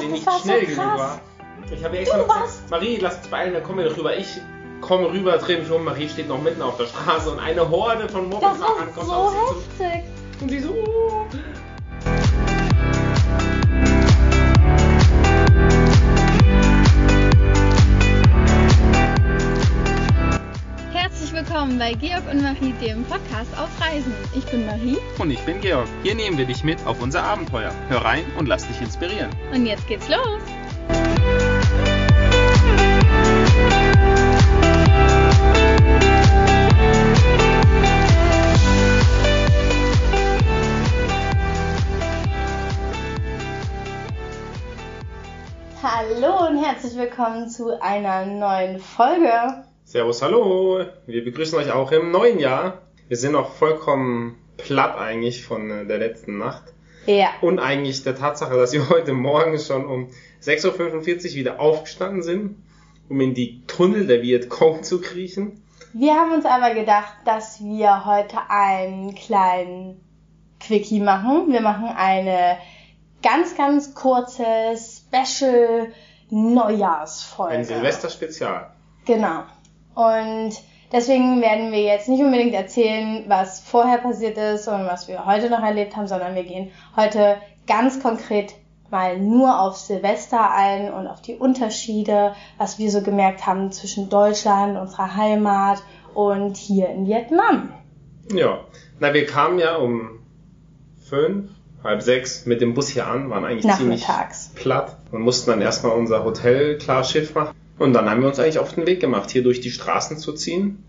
[0.00, 0.98] sie das nicht war so schnell genug krass.
[0.98, 1.20] war.
[1.72, 4.16] Ich habe extra Du noch gesagt, Marie, lass uns beeilen, dann kommen wir doch rüber.
[4.16, 4.40] Ich
[4.80, 8.08] komme rüber, drehe mich um, Marie steht noch mitten auf der Straße und eine Horde
[8.08, 10.04] von Das Mobbingmachern war kommt so heftig.
[10.40, 10.74] Und sie so,
[21.50, 24.14] willkommen bei Georg und Marie, dem Podcast auf Reisen.
[24.36, 25.88] Ich bin Marie Und ich bin Georg.
[26.04, 27.72] Hier nehmen wir dich mit auf unser Abenteuer.
[27.88, 29.30] Hör rein und lass dich inspirieren.
[29.52, 30.40] und jetzt geht's los.
[45.82, 49.64] Hallo und herzlich willkommen zu einer neuen Folge.
[49.90, 50.84] Servus, hallo.
[51.06, 52.82] Wir begrüßen euch auch im neuen Jahr.
[53.08, 56.62] Wir sind noch vollkommen platt eigentlich von äh, der letzten Nacht.
[57.06, 60.10] Ja, Und eigentlich der Tatsache, dass wir heute Morgen schon um
[60.44, 62.62] 6.45 Uhr wieder aufgestanden sind,
[63.08, 65.60] um in die Tunnel der Vietcong zu kriechen.
[65.92, 70.00] wir haben uns aber gedacht, dass wir heute einen kleinen
[70.60, 71.52] Quickie machen.
[71.52, 72.58] Wir machen eine
[73.24, 74.44] ganz, ganz kurze
[74.76, 75.88] Special
[76.30, 77.54] Neujahrsfolge.
[77.54, 78.70] Ein Silvester-Spezial.
[79.04, 79.42] Genau.
[80.00, 80.52] Und
[80.92, 85.50] deswegen werden wir jetzt nicht unbedingt erzählen, was vorher passiert ist und was wir heute
[85.50, 88.54] noch erlebt haben, sondern wir gehen heute ganz konkret
[88.90, 94.08] mal nur auf Silvester ein und auf die Unterschiede, was wir so gemerkt haben zwischen
[94.08, 95.82] Deutschland, unserer Heimat
[96.14, 97.74] und hier in Vietnam.
[98.32, 98.60] Ja.
[99.00, 100.20] Na, wir kamen ja um
[101.08, 101.50] fünf,
[101.84, 104.06] halb sechs mit dem Bus hier an, waren eigentlich ziemlich
[104.54, 107.54] platt und mussten dann erstmal unser Hotel klar Schiff machen.
[107.80, 110.34] Und dann haben wir uns eigentlich auf den Weg gemacht, hier durch die Straßen zu
[110.34, 110.84] ziehen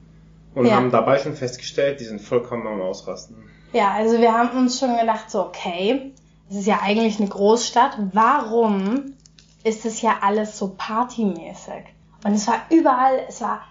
[0.53, 0.75] und Ja.
[0.75, 3.37] haben dabei schon festgestellt, die sind vollkommen am Ausrasten.
[3.71, 6.11] Ja, also wir haben uns schon gedacht, so okay,
[6.49, 7.97] es ist ja eigentlich eine Großstadt.
[8.11, 9.13] Warum
[9.63, 11.85] ist es ja alles so partymäßig?
[12.25, 13.61] Und es war überall, es war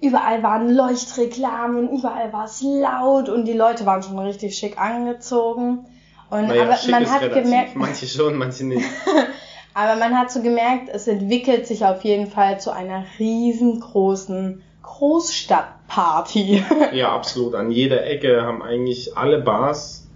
[0.00, 4.78] überall waren Leuchtreklamen und überall war es laut und die Leute waren schon richtig schick
[4.80, 5.84] angezogen.
[6.30, 7.42] Und Naja, aber man hat relativ.
[7.42, 8.86] gemerkt, Manche schon, manche nicht.
[9.74, 16.62] aber man hat so gemerkt, es entwickelt sich auf jeden Fall zu einer riesengroßen Großstadtparty.
[16.92, 17.54] ja, absolut.
[17.54, 20.06] An jeder Ecke haben eigentlich alle Bars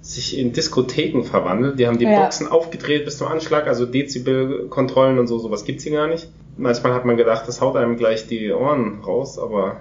[0.00, 1.78] sich in Diskotheken verwandelt.
[1.78, 2.22] Die haben die Ja.
[2.22, 6.28] Boxen aufgedreht bis zum Anschlag, also Dezibelkontrollen und so, sowas gibt's hier gar nicht.
[6.56, 9.76] Manchmal hat man gedacht, das haut einem gleich die Ohren raus, aber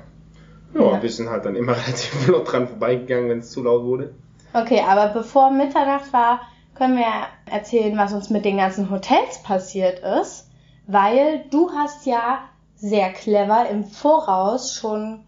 [0.75, 1.02] ja, Ja.
[1.02, 4.12] wir sind halt dann immer relativ flott dran vorbeigegangen, wenn es zu laut wurde.
[4.53, 6.41] Okay, aber bevor Mitternacht war,
[6.81, 10.50] können wir erzählen, was uns mit den ganzen Hotels passiert ist,
[10.88, 12.40] weil du hast ja
[12.75, 15.24] sehr clever im Voraus schon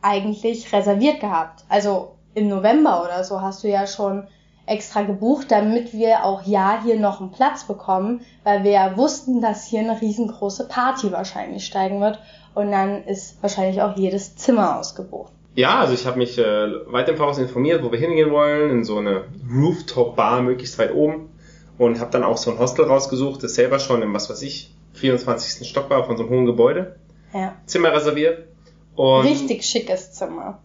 [0.00, 1.64] eigentlich reserviert gehabt.
[1.68, 4.26] Also im November oder so hast du ja schon
[4.64, 9.42] extra gebucht, damit wir auch ja hier noch einen Platz bekommen, weil wir ja wussten,
[9.42, 12.20] dass hier eine riesengroße Party wahrscheinlich steigen wird
[12.54, 15.32] und dann ist wahrscheinlich auch jedes Zimmer ausgebucht.
[15.56, 18.84] Ja, also ich habe mich äh, weit im Voraus informiert, wo wir hingehen wollen, in
[18.84, 21.30] so eine Rooftop-Bar, möglichst weit oben.
[21.78, 24.72] Und habe dann auch so ein Hostel rausgesucht, das selber schon im, was weiß ich,
[24.94, 25.68] 24.
[25.68, 26.96] Stock war von so einem hohen Gebäude.
[27.34, 27.54] Ja.
[27.66, 28.46] Zimmer reserviert.
[28.94, 30.60] Und Richtig schickes Zimmer.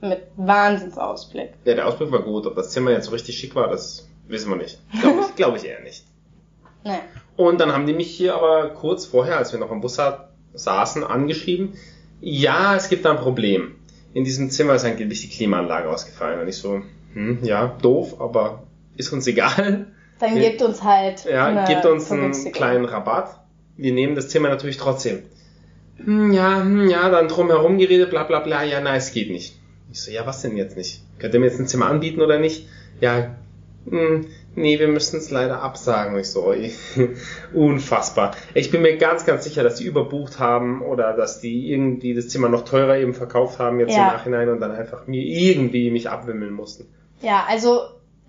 [0.00, 1.50] Mit Wahnsinnsausblick.
[1.64, 2.46] Ja, der Ausblick war gut.
[2.46, 4.78] Ob das Zimmer jetzt so richtig schick war, das wissen wir nicht.
[5.00, 6.04] Glaube ich, glaub ich eher nicht.
[6.82, 7.00] Naja.
[7.36, 10.28] Und dann haben die mich hier aber kurz vorher, als wir noch im Bus sa-
[10.54, 11.74] saßen, angeschrieben.
[12.20, 13.76] Ja, es gibt da ein Problem.
[14.14, 16.40] In diesem Zimmer ist angeblich die Klimaanlage ausgefallen.
[16.40, 16.82] Und ich so,
[17.14, 18.64] hm, ja, doof, aber
[18.96, 19.86] ist uns egal.
[20.18, 20.42] Dann Ja.
[20.50, 21.24] gebt uns halt.
[21.24, 23.40] Ja, eine gibt uns einen kleinen Rabatt.
[23.76, 25.20] Wir nehmen das Zimmer natürlich trotzdem.
[25.96, 28.62] Hm, ja, hm, ja, dann drumherum geredet, bla bla bla.
[28.62, 29.56] Ja, nein, es geht nicht.
[29.90, 31.02] Ich so, ja, was denn jetzt nicht?
[31.18, 32.66] Könnt ihr mir jetzt ein Zimmer anbieten oder nicht?
[33.00, 33.34] Ja,
[33.88, 36.18] hm, nee, wir müssen es leider absagen.
[36.18, 36.52] Ich so,
[37.54, 38.32] unfassbar.
[38.54, 42.28] Ich bin mir ganz, ganz sicher, dass die überbucht haben oder dass die irgendwie das
[42.28, 44.08] Zimmer noch teurer eben verkauft haben jetzt Ja.
[44.08, 46.86] im Nachhinein und dann einfach mir irgendwie mich abwimmeln mussten.
[47.20, 47.80] Ja, also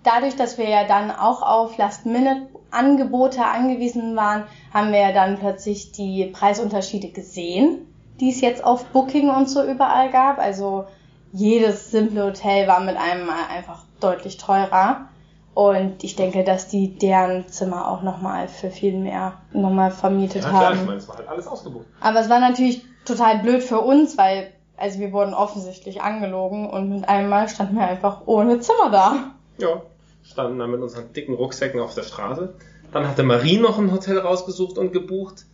[0.02, 5.92] dadurch, dass wir ja dann auch auf Last-Minute-Angebote angewiesen waren, haben wir ja dann plötzlich
[5.92, 7.86] die Preisunterschiede gesehen,
[8.20, 10.38] die es jetzt auf Booking und so überall gab.
[10.38, 10.84] Also
[11.32, 15.08] jedes simple Hotel war mit einem Mal einfach deutlich teurer.
[15.54, 20.48] Und ich denke, dass die deren Zimmer auch nochmal für viel mehr nochmal vermietet Ja,
[20.48, 20.78] klar, haben.
[20.80, 21.86] ich meine, es war halt alles ausgebucht.
[22.00, 26.88] Aber es war natürlich total blöd für uns, weil also wir wurden offensichtlich angelogen und
[26.88, 29.16] mit einmal standen wir einfach ohne Zimmer da.
[29.58, 29.82] Ja,
[30.24, 32.54] standen dann mit unseren dicken Rucksäcken auf der Straße.
[32.92, 35.44] Dann hatte Marie noch ein Hotel rausgesucht und gebucht.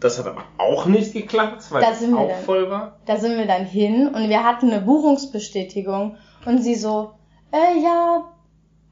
[0.00, 2.42] Das hat aber auch nicht geklappt, weil es auch dann.
[2.44, 2.98] voll war.
[3.06, 7.12] Da sind wir dann hin und wir hatten eine Buchungsbestätigung und sie so,
[7.52, 8.24] äh, ja,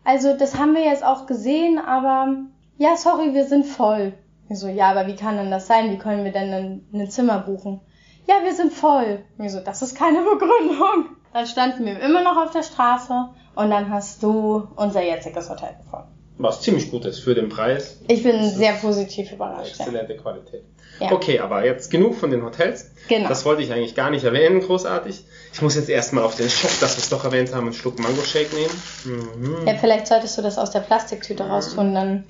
[0.05, 2.37] also das haben wir jetzt auch gesehen, aber
[2.79, 4.15] ja, sorry, wir sind voll.
[4.49, 5.91] Ich so, ja, aber wie kann denn das sein?
[5.91, 7.81] Wie können wir denn ein, ein Zimmer buchen?
[8.27, 9.25] Ja, wir sind voll.
[9.39, 11.17] Ich so, das ist keine Begründung.
[11.33, 15.75] Dann standen wir immer noch auf der Straße und dann hast du unser jetziges Hotel
[15.83, 16.09] gefunden.
[16.39, 18.01] Was ziemlich gut ist für den Preis.
[18.09, 19.79] Ich bin sehr positiv überrascht.
[19.79, 19.87] Ja.
[19.87, 20.65] Exzellente Qualität.
[21.01, 21.11] Ja.
[21.13, 22.91] Okay, aber jetzt genug von den Hotels.
[23.09, 23.29] Genau.
[23.29, 25.25] Das wollte ich eigentlich gar nicht erwähnen, großartig.
[25.53, 27.99] Ich muss jetzt erstmal auf den Schock, dass wir es doch erwähnt haben, einen Schluck
[27.99, 28.83] Mango-Shake nehmen.
[29.05, 29.67] Mhm.
[29.67, 32.25] Ja, vielleicht solltest du das aus der Plastiktüte raustun, dann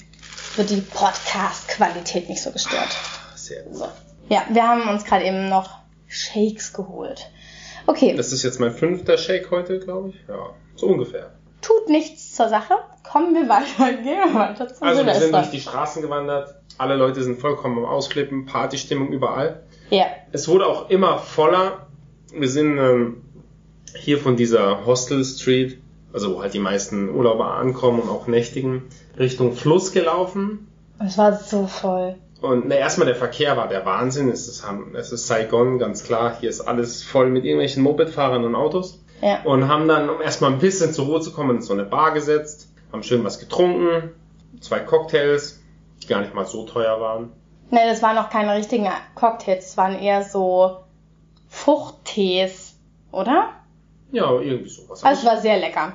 [0.57, 2.89] wird die Podcast-Qualität nicht so gestört.
[3.35, 3.77] Sehr gut.
[3.77, 3.89] So.
[4.29, 5.79] Ja, wir haben uns gerade eben noch
[6.09, 7.31] Shakes geholt.
[7.87, 10.15] Okay, Das ist jetzt mein fünfter Shake heute, glaube ich.
[10.29, 11.33] Ja, so ungefähr.
[11.61, 12.75] tut nichts zur Sache.
[13.13, 13.93] Kommen wir weiter.
[14.03, 15.39] Gehen wir weiter zum Also wir sind Silvester.
[15.39, 16.55] durch die Straßen gewandert.
[16.79, 19.63] Alle Leute sind vollkommen am Ausflippen, Partystimmung überall.
[19.91, 21.87] Ja, Es wurde auch immer voller.
[22.35, 23.23] Wir sind ähm,
[23.95, 25.79] hier von dieser Hostel Street,
[26.15, 28.85] also wo halt die meisten Urlauber ankommen und auch nächtigen,
[29.19, 30.69] Richtung Fluss gelaufen.
[30.99, 32.15] es war so voll.
[32.41, 34.31] Und na, erstmal der Verkehr war der Wahnsinn.
[34.31, 34.65] Es ist,
[34.95, 36.39] es ist Saigon, ganz klar.
[36.41, 39.05] Hier ist alles voll mit irgendwelchen Mopedfahrern und Autos.
[39.21, 39.43] Ja.
[39.45, 42.13] Und haben dann, um erstmal ein bisschen zur Ruhe zu kommen, in so eine Bar
[42.13, 44.11] gesetzt, haben schön was getrunken,
[44.61, 45.61] zwei Cocktails,
[46.03, 47.33] die gar nicht mal so teuer waren.
[47.71, 50.79] Ne, das waren noch keine richtigen Cocktails, es waren eher so
[51.49, 52.75] Fruchttees,
[53.11, 53.51] oder?
[54.11, 55.03] Ja, irgendwie sowas.
[55.03, 55.95] Also es war sehr lecker.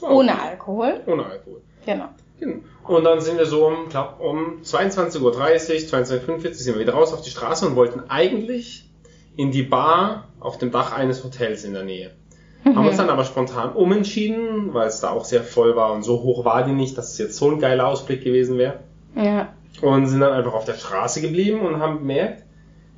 [0.00, 0.40] War Ohne okay.
[0.42, 1.00] Alkohol.
[1.06, 1.60] Ohne Alkohol.
[1.86, 2.08] Genau.
[2.40, 2.60] Genau.
[2.84, 6.94] Und dann sind wir so um, glaub, um 22.30 Uhr, 22.45 Uhr sind wir wieder
[6.94, 8.90] raus auf die Straße und wollten eigentlich
[9.36, 12.10] in die Bar auf dem Dach eines Hotels in der Nähe.
[12.64, 16.22] Haben uns dann aber spontan umentschieden, weil es da auch sehr voll war und so
[16.22, 18.80] hoch war die nicht, dass es jetzt so ein geiler Ausblick gewesen wäre.
[19.16, 19.48] Ja.
[19.80, 22.44] Und sind dann einfach auf der Straße geblieben und haben bemerkt,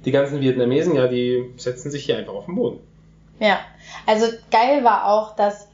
[0.05, 2.81] die ganzen Vietnamesen, ja, die setzen sich hier einfach auf den Boden.
[3.41, 3.59] Ja.
[4.07, 5.69] Also geil war auch, dass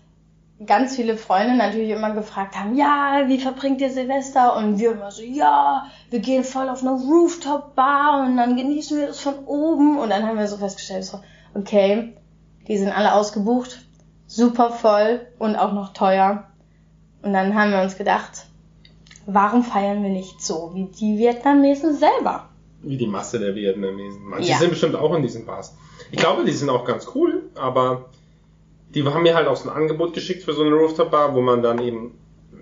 [0.65, 4.57] ganz viele Freunde natürlich immer gefragt haben, ja, wie verbringt ihr Silvester?
[4.57, 9.09] Und wir immer so, ja, wir gehen voll auf eine Rooftop-Bar und dann genießen wir
[9.09, 9.99] das von oben.
[9.99, 11.21] Und dann haben wir so festgestellt, so,
[11.55, 12.15] okay,
[12.71, 13.81] die sind alle ausgebucht,
[14.29, 16.45] super voll und auch noch teuer.
[17.21, 18.47] Und dann haben wir uns gedacht,
[19.27, 22.49] warum feiern wir nicht so wie die Vietnamesen selber?
[22.83, 24.23] Wie die Masse der Vietnamesen.
[24.25, 24.59] Manche Ja.
[24.59, 25.75] sind bestimmt auch in diesen Bars.
[26.13, 28.07] Ich glaube, die sind auch ganz cool, aber
[28.95, 31.63] die haben mir halt auch so ein Angebot geschickt für so eine Rooftop-Bar, wo man
[31.63, 32.13] dann eben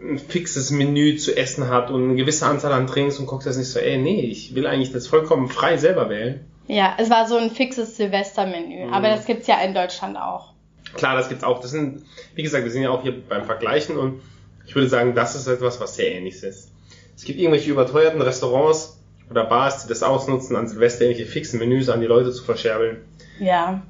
[0.03, 3.69] ein fixes Menü zu essen hat und eine gewisse Anzahl an Drinks und jetzt nicht
[3.69, 6.47] so, ey, nee, ich will eigentlich das vollkommen frei selber wählen.
[6.69, 8.93] Ja, es war so ein fixes Silvestermenü, Mhm.
[8.95, 10.53] aber das gibt's ja in Deutschland auch.
[10.95, 11.61] Klar, das gibt's auch.
[11.61, 12.05] Das sind,
[12.35, 14.21] wie gesagt, wir sind ja auch hier beim Vergleichen und
[14.67, 16.71] ich würde sagen, das ist etwas, was sehr ähnlich ist.
[17.17, 19.01] Es gibt irgendwelche überteuerten Restaurants
[19.31, 22.99] oder Bars, die das ausnutzen, an Silvester irgendwelche fixen Menüs an die Leute zu verscherbeln.
[23.41, 23.83] Ja.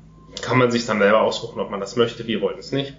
[0.43, 2.27] kann man sich dann selber aussuchen, ob man das möchte.
[2.27, 2.95] Wir wollten es nicht.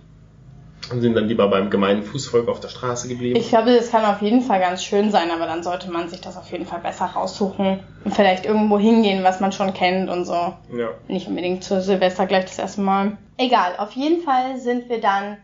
[0.92, 3.36] Und sind dann lieber beim gemeinen Fußvolk auf der Straße geblieben.
[3.40, 6.20] Ich glaube, das kann auf jeden Fall ganz schön sein, aber dann sollte man sich
[6.22, 10.26] das auf jeden Fall besser raussuchen und vielleicht irgendwo hingehen, was man schon kennt und
[10.26, 10.54] so.
[10.76, 10.90] ja.
[11.08, 13.18] Nicht unbedingt zu Silvester gleich das erste Mal.
[13.38, 15.38] Egal, auf jeden Fall sind wir dann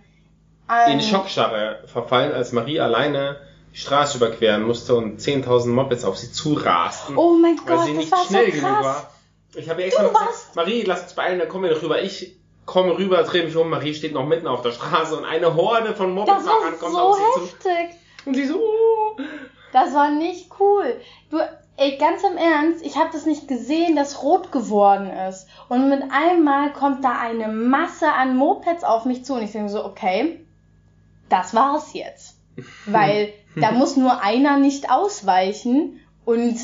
[0.67, 3.37] an, In Schockstarre verfallen, als Marie alleine
[3.71, 7.17] die Straße überqueren musste und 10.000 Mopeds auf sie zurasten.
[7.17, 8.85] Oh mein weil Gott, sie das nicht war so schnell genug krass.
[8.85, 9.11] war.
[9.57, 12.01] Ich habe extra Du noch gesagt, Marie, lass uns beeilen, dann kommen wir noch rüber.
[12.01, 12.35] Ich
[12.65, 15.93] komme rüber, drehe mich um, Marie steht noch mitten auf der Straße und eine Horde
[15.95, 17.69] von Mopedfahrern kommt so auf sie zu.
[17.69, 17.99] heftig.
[18.25, 19.17] Und sie so, oh.
[19.71, 20.99] Das war nicht cool.
[21.29, 21.37] Du,
[21.77, 25.47] ey, ganz im Ernst, ich habe das nicht gesehen, dass rot geworden ist.
[25.69, 29.69] Und mit einmal kommt da eine Masse an Mopeds auf mich zu und ich denke
[29.69, 30.45] so, okay,
[31.29, 32.37] das war's jetzt.
[32.85, 36.57] Weil da muss nur einer nicht ausweichen und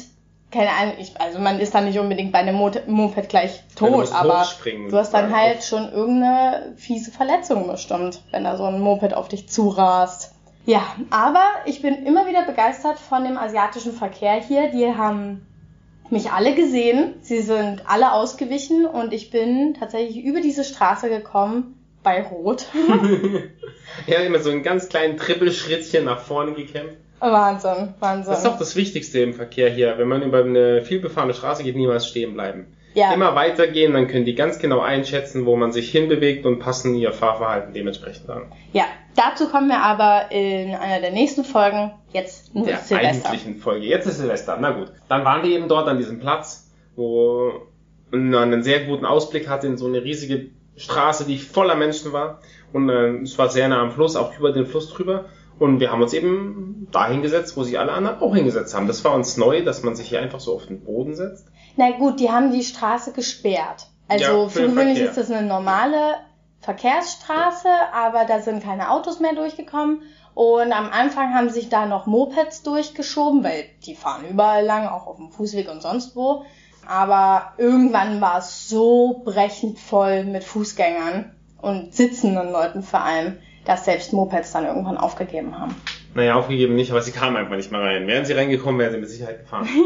[0.51, 3.91] keine Ahnung, ich, also man ist dann nicht unbedingt bei einem Moped gleich du tot,
[3.91, 8.79] musst aber du hast dann halt schon irgendeine fiese Verletzung bestimmt, wenn da so ein
[8.79, 10.33] Moped auf dich zurast.
[10.65, 14.69] Ja, aber ich bin immer wieder begeistert von dem asiatischen Verkehr hier.
[14.69, 15.47] Die haben
[16.09, 21.77] mich alle gesehen, sie sind alle ausgewichen und ich bin tatsächlich über diese Straße gekommen
[22.03, 22.67] bei Rot.
[24.07, 26.97] ja, immer so einen ganz kleinen Trippelschrittchen nach vorne gekämpft.
[27.21, 28.31] Wahnsinn, Wahnsinn.
[28.31, 29.97] Das ist doch das Wichtigste im Verkehr hier.
[29.97, 32.65] Wenn man über eine vielbefahrene Straße geht, niemals stehen bleiben.
[32.95, 36.95] ja, Immer weitergehen, dann können die ganz genau einschätzen, wo man sich hinbewegt und passen
[36.95, 38.51] ihr Fahrverhalten dementsprechend an.
[38.73, 38.85] ja,
[39.15, 41.91] dazu kommen wir aber in einer der nächsten Folgen.
[42.11, 43.29] Jetzt nur Der Silvester.
[43.29, 43.85] eigentlichen Folge.
[43.85, 44.57] Jetzt ist Silvester.
[44.59, 44.91] Na gut.
[45.07, 47.51] Dann waren wir eben dort an diesem Platz, wo
[48.11, 52.39] man einen sehr guten Ausblick hatte in so eine riesige Straße, die voller Menschen war.
[52.73, 55.25] Und äh, es war sehr nah am Fluss, auch über den Fluss drüber.
[55.61, 58.87] Und wir haben uns eben da hingesetzt, wo sich alle anderen auch hingesetzt haben.
[58.87, 61.45] Das war uns neu, dass man sich hier einfach so auf den Boden setzt.
[61.77, 63.85] Na gut, die haben die Straße gesperrt.
[64.07, 65.09] Also Ja, für für gewöhnlich Verkehr.
[65.11, 66.15] ist das eine normale
[66.61, 70.01] Verkehrsstraße, aber da sind keine Autos mehr durchgekommen.
[70.33, 75.05] Und am Anfang haben sich da noch Mopeds durchgeschoben, weil die fahren überall lang, auch
[75.05, 76.43] auf dem Fußweg und sonst wo.
[76.87, 83.37] Aber irgendwann war es so brechend voll mit Fußgängern und sitzenden Leuten vor allem,
[83.71, 85.73] dass selbst Mopeds dann irgendwann aufgegeben haben.
[86.13, 88.05] Naja, aufgegeben nicht, aber sie kamen einfach nicht mehr rein.
[88.05, 89.67] Wären sie reingekommen, wären sie mit Sicherheit gefahren.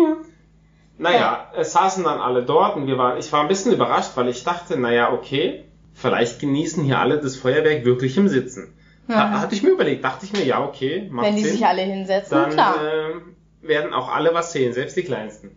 [0.98, 1.12] Ja.
[1.12, 4.30] Naja, es saßen dann alle dort und wir waren, ich war ein bisschen überrascht, weil
[4.30, 8.74] ich dachte, naja, okay, vielleicht genießen hier alle das Feuerwerk wirklich im Sitzen.
[9.10, 9.42] Ja.
[9.42, 11.52] Hatte ich mir überlegt, dachte ich mir, ja, okay, macht Wenn die Sinn.
[11.52, 12.76] sich alle hinsetzen, dann, klar.
[12.82, 15.52] Äh, werden auch alle was sehen, selbst die Kleinsten.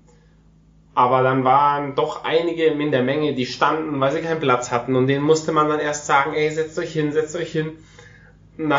[0.96, 4.96] Aber dann waren doch einige in der Menge, die standen, weil sie keinen Platz hatten
[4.96, 7.78] und denen musste man dann erst sagen, ey, setzt euch hin, setzt euch hin.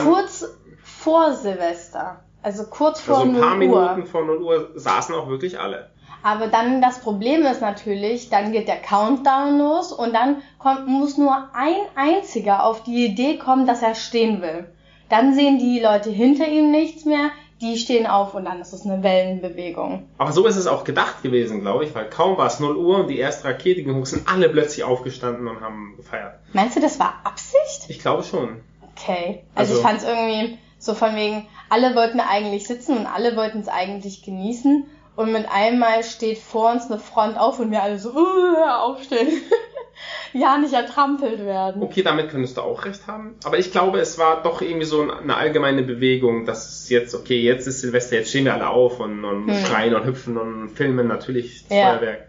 [0.03, 0.45] Kurz
[0.83, 3.43] vor Silvester, also kurz vor also 0 Uhr.
[3.43, 5.89] Also ein paar Minuten vor 0 Uhr saßen auch wirklich alle.
[6.21, 11.17] Aber dann das Problem ist natürlich, dann geht der Countdown los und dann kommt, muss
[11.17, 14.69] nur ein einziger auf die Idee kommen, dass er stehen will.
[15.07, 17.31] Dann sehen die Leute hinter ihm nichts mehr,
[17.61, 20.07] die stehen auf und dann ist es eine Wellenbewegung.
[20.17, 22.99] Aber so ist es auch gedacht gewesen, glaube ich, weil kaum war es 0 Uhr
[22.99, 26.39] und die erste Rakete ging hoch, sind alle plötzlich aufgestanden und haben gefeiert.
[26.53, 27.89] Meinst du, das war Absicht?
[27.89, 28.61] Ich glaube schon.
[29.01, 29.43] Okay.
[29.55, 33.35] Also, also ich fand es irgendwie so von wegen, alle wollten eigentlich sitzen und alle
[33.35, 37.83] wollten es eigentlich genießen und mit einmal steht vor uns eine Front auf und wir
[37.83, 39.41] alle so, uh, aufstehen.
[40.33, 41.83] ja, nicht ertrampelt werden.
[41.83, 43.35] Okay, damit könntest du auch recht haben.
[43.43, 47.41] Aber ich glaube, es war doch irgendwie so eine allgemeine Bewegung, dass es jetzt, okay,
[47.41, 49.65] jetzt ist Silvester, jetzt stehen wir alle auf und, und hm.
[49.65, 51.97] schreien und hüpfen und filmen natürlich das ja.
[51.97, 52.27] Feuerwerk.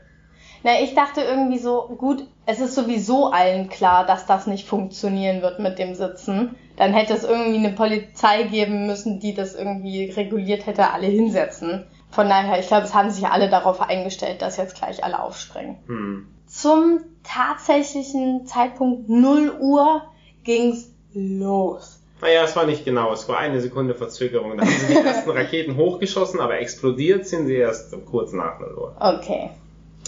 [0.64, 5.40] Na, ich dachte irgendwie so, gut, es ist sowieso allen klar, dass das nicht funktionieren
[5.40, 6.56] wird mit dem Sitzen.
[6.76, 11.86] Dann hätte es irgendwie eine Polizei geben müssen, die das irgendwie reguliert hätte, alle hinsetzen.
[12.10, 15.76] Von daher, ich glaube, es haben sich alle darauf eingestellt, dass jetzt gleich alle aufspringen.
[15.86, 16.26] Hm.
[16.48, 20.02] Zum tatsächlichen Zeitpunkt 0 Uhr
[20.42, 22.00] ging's los.
[22.20, 24.56] Naja, es war nicht genau, es war eine Sekunde Verzögerung.
[24.56, 28.74] Da haben sie die ersten Raketen hochgeschossen, aber explodiert sind sie erst kurz nach 0
[28.76, 28.96] Uhr.
[28.98, 29.50] Okay.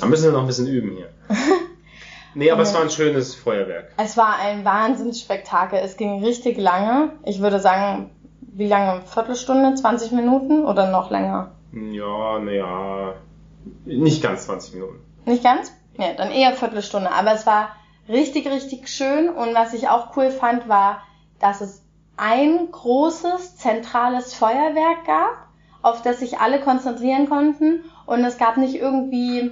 [0.00, 1.08] Da müssen wir noch ein bisschen üben hier.
[2.34, 3.92] Nee, aber es war ein schönes Feuerwerk.
[3.96, 5.78] Es war ein Wahnsinnsspektakel.
[5.78, 7.12] Es ging richtig lange.
[7.24, 8.10] Ich würde sagen,
[8.40, 9.02] wie lange?
[9.02, 11.52] Viertelstunde, 20 Minuten oder noch länger?
[11.72, 13.14] Ja, naja,
[13.84, 15.00] nicht ganz 20 Minuten.
[15.24, 15.72] Nicht ganz?
[15.98, 17.10] Ja, dann eher Viertelstunde.
[17.12, 17.76] Aber es war
[18.08, 19.28] richtig, richtig schön.
[19.28, 21.02] Und was ich auch cool fand, war,
[21.38, 21.82] dass es
[22.16, 25.48] ein großes, zentrales Feuerwerk gab,
[25.82, 27.84] auf das sich alle konzentrieren konnten.
[28.06, 29.50] Und es gab nicht irgendwie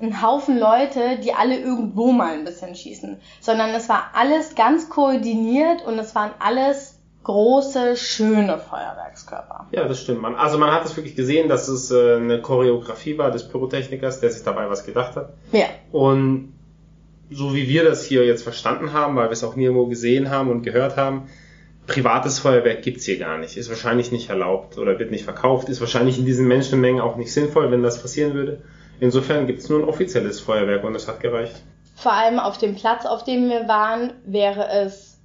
[0.00, 4.90] einen Haufen Leute, die alle irgendwo mal ein bisschen schießen, sondern es war alles ganz
[4.90, 9.66] koordiniert und es waren alles große, schöne Feuerwerkskörper.
[9.72, 10.22] Ja, das stimmt.
[10.22, 14.20] Man, also man hat es wirklich gesehen, dass es äh, eine Choreografie war des Pyrotechnikers,
[14.20, 15.30] der sich dabei was gedacht hat.
[15.50, 15.66] Ja.
[15.90, 16.52] Und
[17.30, 20.50] so wie wir das hier jetzt verstanden haben, weil wir es auch nirgendwo gesehen haben
[20.50, 21.28] und gehört haben,
[21.88, 23.56] privates Feuerwerk gibt's hier gar nicht.
[23.56, 25.68] Ist wahrscheinlich nicht erlaubt oder wird nicht verkauft.
[25.68, 28.62] Ist wahrscheinlich in diesen Menschenmengen auch nicht sinnvoll, wenn das passieren würde.
[29.00, 31.62] Insofern gibt's nur ein offizielles Feuerwerk und es hat gereicht.
[31.96, 35.18] Vor allem auf dem Platz, auf dem wir waren, wäre es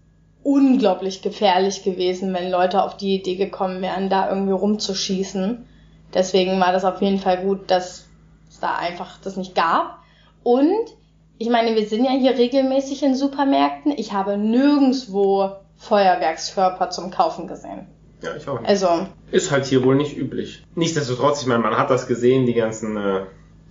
[0.44, 5.68] unglaublich gefährlich gewesen, wenn Leute auf die Idee gekommen wären, da irgendwie rumzuschießen.
[6.14, 8.08] Deswegen war das auf jeden Fall gut, dass
[8.50, 10.00] es da einfach das nicht gab.
[10.44, 10.96] Und
[11.38, 13.94] ich meine, wir sind ja hier regelmäßig in Supermärkten.
[13.98, 17.88] Ich habe nirgendswo Feuerwerkskörper zum Kaufen gesehen.
[18.22, 18.70] Ja, ich auch nicht.
[18.70, 19.08] Also.
[19.32, 20.64] Ist halt hier wohl nicht üblich.
[20.76, 23.22] Nichtsdestotrotz, ich meine, man hat das gesehen, die ganzen äh,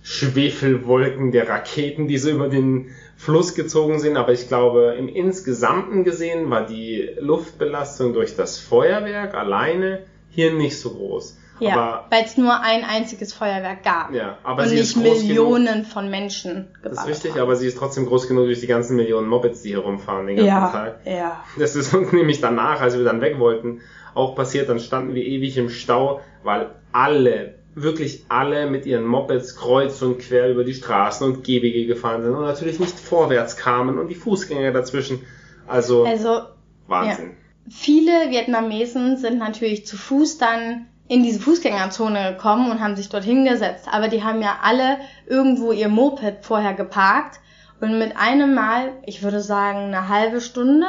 [0.03, 6.03] Schwefelwolken der Raketen, die so über den Fluss gezogen sind, aber ich glaube, im Insgesamten
[6.03, 9.99] gesehen war die Luftbelastung durch das Feuerwerk alleine
[10.31, 11.37] hier nicht so groß.
[11.59, 14.11] Ja, weil es nur ein einziges Feuerwerk gab.
[14.15, 17.41] Ja, aber und nicht Millionen genug, von Menschen Das ist richtig, haben.
[17.41, 20.37] aber sie ist trotzdem groß genug durch die ganzen Millionen Mopeds, die hier rumfahren den
[20.37, 20.99] ganzen ja, Tag.
[21.05, 21.43] Ja.
[21.59, 23.81] Das ist uns nämlich danach, als wir dann weg wollten,
[24.15, 24.69] auch passiert.
[24.69, 30.19] Dann standen wir ewig im Stau, weil alle wirklich alle mit ihren Mopeds kreuz und
[30.19, 34.15] quer über die Straßen und Gehwege gefahren sind und natürlich nicht vorwärts kamen und die
[34.15, 35.21] Fußgänger dazwischen.
[35.67, 36.41] Also, also
[36.87, 37.29] Wahnsinn.
[37.29, 37.35] Ja.
[37.69, 43.23] Viele Vietnamesen sind natürlich zu Fuß dann in diese Fußgängerzone gekommen und haben sich dort
[43.23, 43.87] hingesetzt.
[43.91, 44.97] Aber die haben ja alle
[45.27, 47.39] irgendwo ihr Moped vorher geparkt
[47.79, 50.87] und mit einem Mal, ich würde sagen eine halbe Stunde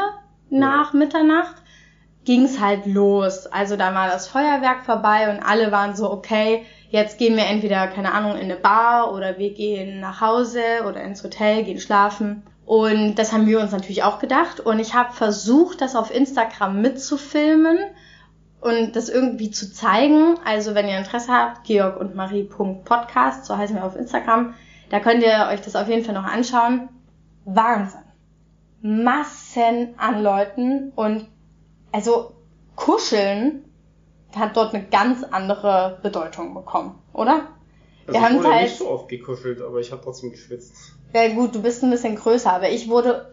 [0.51, 0.99] nach ja.
[0.99, 1.62] Mitternacht,
[2.25, 3.47] ging's halt los.
[3.47, 7.89] Also da war das Feuerwerk vorbei und alle waren so, okay, jetzt gehen wir entweder,
[7.89, 12.43] keine Ahnung, in eine Bar oder wir gehen nach Hause oder ins Hotel, gehen schlafen.
[12.65, 14.61] Und das haben wir uns natürlich auch gedacht.
[14.61, 17.79] Und ich habe versucht, das auf Instagram mitzufilmen
[18.61, 20.37] und das irgendwie zu zeigen.
[20.45, 24.55] Also wenn ihr Interesse habt, georg und marie.podcast, so heißen wir auf Instagram,
[24.91, 26.89] da könnt ihr euch das auf jeden Fall noch anschauen.
[27.45, 28.01] Wahnsinn.
[28.83, 31.27] Massen an Leuten und
[31.93, 32.33] also
[32.77, 33.65] kuscheln
[34.35, 37.49] hat dort eine ganz andere Bedeutung bekommen, oder?
[38.07, 40.95] Also Wir ich haben wurde halt- nicht so oft gekuschelt, aber ich habe trotzdem geschwitzt.
[41.15, 43.31] Ja gut, du bist ein bisschen größer, aber ich wurde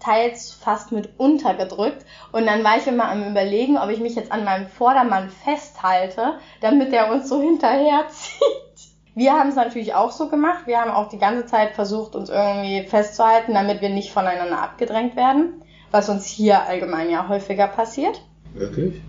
[0.00, 4.32] teils fast mit untergedrückt und dann war ich immer am überlegen, ob ich mich jetzt
[4.32, 8.42] an meinem Vordermann festhalte, damit er uns so hinterherzieht.
[9.14, 10.66] Wir haben es natürlich auch so gemacht.
[10.66, 15.16] Wir haben auch die ganze Zeit versucht, uns irgendwie festzuhalten, damit wir nicht voneinander abgedrängt
[15.16, 18.20] werden, was uns hier allgemein ja häufiger passiert.
[18.54, 19.00] Wirklich?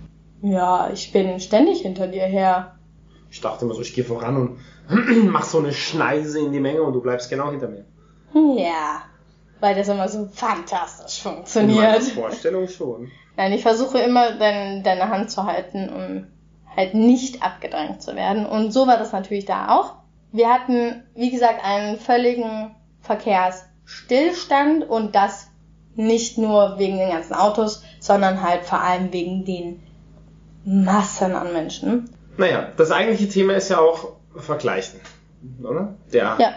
[0.41, 2.75] Ja, ich bin ständig hinter dir her.
[3.29, 4.59] Ich dachte immer so, ich gehe voran und
[5.31, 7.85] mach so eine Schneise in die Menge und du bleibst genau hinter mir.
[8.33, 9.03] Ja,
[9.59, 12.03] weil das immer so fantastisch In funktioniert.
[12.03, 13.11] Vorstellung schon.
[13.37, 16.27] Nein, ich versuche immer dein, deine Hand zu halten, um
[16.75, 18.45] halt nicht abgedrängt zu werden.
[18.45, 19.95] Und so war das natürlich da auch.
[20.31, 25.50] Wir hatten, wie gesagt, einen völligen Verkehrsstillstand und das
[25.95, 29.79] nicht nur wegen den ganzen Autos, sondern halt vor allem wegen den
[30.65, 32.09] Massen an Menschen.
[32.37, 34.99] Naja, das eigentliche Thema ist ja auch Vergleichen,
[35.61, 35.95] oder?
[36.13, 36.53] Der Ja,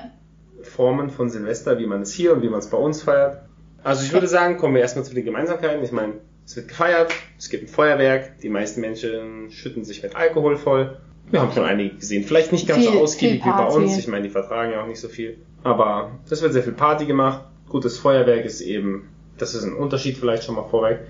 [0.63, 3.43] Formen von Silvester, wie man es hier und wie man es bei uns feiert.
[3.83, 5.83] Also ich würde sagen, kommen wir erstmal zu den Gemeinsamkeiten.
[5.85, 6.15] Ich meine,
[6.47, 10.99] es wird gefeiert, es gibt ein Feuerwerk, die meisten Menschen schütten sich mit Alkohol voll.
[11.31, 13.99] Wir haben schon einige gesehen, vielleicht nicht ganz so Viel- ausgiebig viel wie bei uns.
[13.99, 15.39] Ich meine, die vertragen ja auch nicht so viel.
[15.63, 17.45] Aber es wird sehr viel Party gemacht.
[17.69, 21.01] Gutes Feuerwerk ist eben, das ist ein Unterschied vielleicht schon mal vorweg.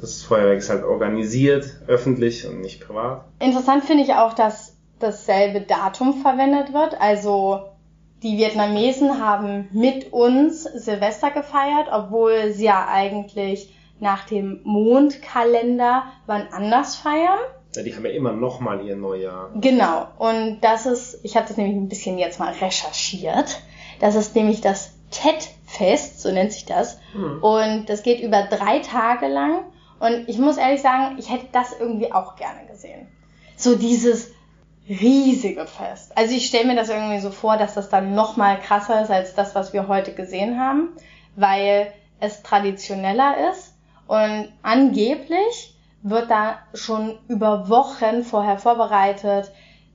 [0.00, 3.24] Das Feuerwerk ist halt organisiert, öffentlich und nicht privat.
[3.38, 7.00] Interessant finde ich auch, dass dasselbe Datum verwendet wird.
[7.00, 7.68] Also
[8.22, 16.48] die Vietnamesen haben mit uns Silvester gefeiert, obwohl sie ja eigentlich nach dem Mondkalender wann
[16.50, 17.38] anders feiern.
[17.74, 19.50] Ja, die haben ja immer noch mal ihr Neujahr.
[19.56, 20.08] Genau.
[20.18, 23.60] Und das ist, ich habe das nämlich ein bisschen jetzt mal recherchiert.
[24.00, 24.92] Das ist nämlich das
[25.74, 26.98] Tet-Fest, so nennt sich das.
[27.12, 27.42] Hm.
[27.42, 29.64] Und das geht über drei Tage lang.
[30.00, 33.06] Und ich muss ehrlich sagen, ich hätte das irgendwie auch gerne gesehen.
[33.56, 34.32] So dieses
[34.88, 36.16] riesige Fest.
[36.16, 39.10] Also ich stelle mir das irgendwie so vor, dass das dann noch mal krasser ist
[39.10, 40.90] als das, was wir heute gesehen haben,
[41.36, 43.74] weil es traditioneller ist
[44.06, 49.50] und angeblich wird da schon über Wochen vorher vorbereitet.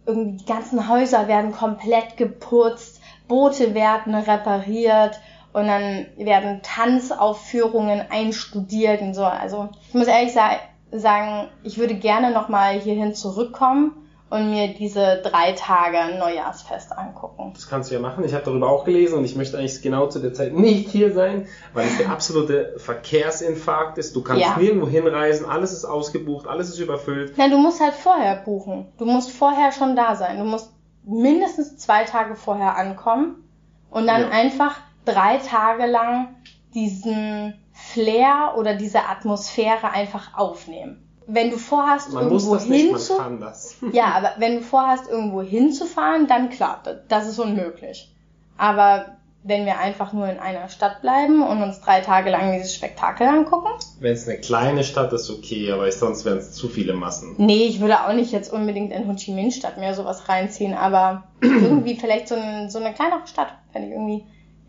[0.08, 5.20] Irgendwie die ganzen Häuser werden komplett geputzt, Boote werden repariert
[5.54, 9.24] und dann werden Tanzaufführungen einstudiert und so.
[9.26, 10.52] Also ich muss ehrlich sa
[10.92, 13.92] sagen, ich würde gerne nochmal hierhin zurückkommen
[14.32, 17.52] und mir diese drei Tage Neujahrsfest angucken.
[17.54, 18.24] Das kannst du ja machen.
[18.24, 21.12] Ich habe darüber auch gelesen und ich möchte eigentlich genau zu der Zeit nicht hier
[21.14, 24.16] sein, weil es der absolute Verkehrsinfarkt ist.
[24.16, 24.56] Du kannst Ja.
[24.58, 27.34] nirgendwo hinreisen, alles ist ausgebucht, alles ist überfüllt.
[27.38, 28.88] Na, du musst halt vorher buchen.
[28.98, 30.38] Du musst vorher schon da sein.
[30.40, 30.72] Du musst
[31.04, 33.44] mindestens zwei Tage vorher ankommen
[33.92, 34.30] und dann Ja.
[34.30, 34.76] einfach
[35.13, 36.36] drei Tage lang
[36.74, 41.06] diesen Flair oder diese Atmosphäre einfach aufnehmen.
[41.28, 43.76] Wenn du vorhast, Man irgendwo das nicht, man hinzu, kann das.
[43.91, 48.12] ja, aber wenn du vorhast, irgendwo hinzufahren, dann klar, da- das ist unmöglich.
[48.58, 52.74] Aber wenn wir einfach nur in einer Stadt bleiben und uns drei Tage lang dieses
[52.76, 53.69] Spektakel angucken,
[54.00, 57.36] Wenn es eine kleine Stadt ist, okay, aber sonst wären es zu viele Massen.
[57.38, 60.74] Nee, ich würde auch nicht jetzt unbedingt in Ho Chi Minh Stadt mehr sowas reinziehen,
[60.74, 64.26] aber irgendwie vielleicht so, ein, so eine kleinere Stadt fände ich irgendwie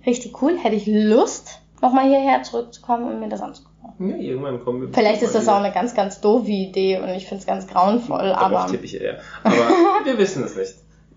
[0.07, 0.57] richtig cool.
[0.59, 3.71] Hätte ich Lust, nochmal hierher zurückzukommen und mir das anzugucken.
[3.99, 4.89] Ja, irgendwann kommen wir.
[4.93, 7.67] Vielleicht ist das auch mal eine ganz, ganz doofe Idee und ich finde es ganz
[7.67, 8.39] grauenvoll, wieder.
[8.39, 9.19] aber Darauf tippe ich eher.
[9.45, 9.55] Aber
[10.05, 10.75] wir wissen es nicht.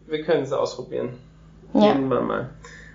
[0.08, 1.18] Wir können es ausprobieren.
[1.74, 1.88] ja.
[1.90, 2.50] Irgendwann mal.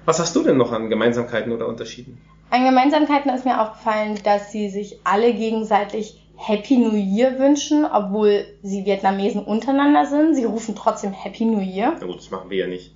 [0.05, 2.19] Was hast du denn noch an Gemeinsamkeiten oder Unterschieden?
[2.51, 8.47] An Gemeinsamkeiten ist mir aufgefallen, dass sie sich alle gegenseitig Happy New Year wünschen, obwohl
[8.63, 10.35] sie Vietnamesen untereinander sind.
[10.35, 11.95] Sie rufen trotzdem Happy New Year.
[12.01, 12.95] Na gut, das machen wir ja nicht.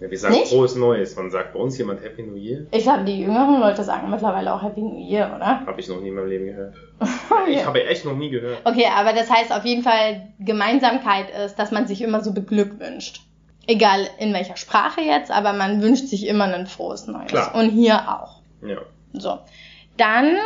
[0.00, 0.48] Ja, wir sagen Nicht?
[0.48, 1.14] frohes Neues.
[1.16, 2.66] Wann sagt bei uns jemand Happy New Year?
[2.70, 5.60] Ich glaube, die jüngeren Leute sagen mittlerweile auch Happy New Year, oder?
[5.66, 6.74] Habe ich noch nie in meinem Leben gehört.
[7.48, 8.58] Ich habe echt noch nie gehört.
[8.64, 13.22] Okay, aber das heißt auf jeden Fall, Gemeinsamkeit ist, dass man sich immer so beglückwünscht.
[13.66, 17.28] Egal in welcher Sprache jetzt, aber man wünscht sich immer ein frohes Neues.
[17.28, 17.54] Klar.
[17.54, 18.42] Und hier auch.
[18.62, 18.78] Ja.
[19.14, 19.38] So.
[19.96, 20.36] Dann,